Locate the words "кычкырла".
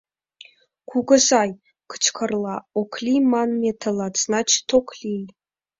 1.91-2.55